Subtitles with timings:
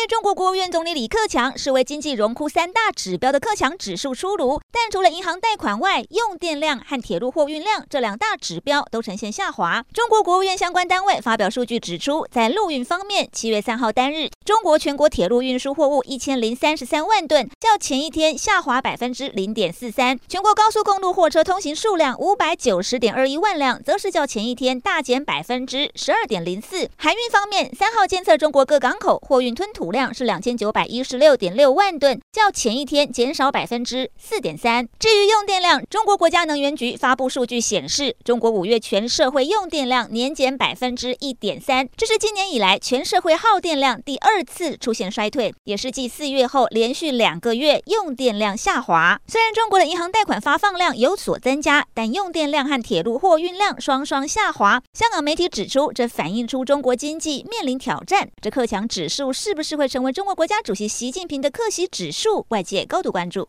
[0.00, 9.84] 被中国国务院总理李克强视为经济荣枯三大指标的克强指数出炉，但除了银行贷款外，用电量和铁路货运量这两大指标都呈现下滑。
[9.92, 26.88] 中国国务院相关单位发表数据指出，在陆运方面，七月三号单日，中国全国铁路运输货物一千零三十三万吨，较前一天下滑百分之零点四三；全国高速公路货车通行数量五百九十点二一万辆，则是较前一天大减百分之十二点零四。
[26.96, 34.88] 海运方面，三号监测中国各港口货运吞吐量是两千九百一十六点六万吨，较前一天减少百分之四点三。
[34.98, 49.20] 至于用电量，中国国家能源局发布数据显示，中国五月全社会用电量年减百分之一点三，这是今年以来全社会耗电量第二次出现衰退，也是继四月后连续两个月用电量下滑。
[49.26, 54.80] 虽然中国的银行贷款发放量有所增加，但用电量和铁路货运量双双下滑。
[54.92, 58.28] 香港媒体指出，这反映出中国经济面临挑战。
[58.40, 63.48] 这克强指数是不是会成为中国国家主席习近平的克席指数，外界高度关注。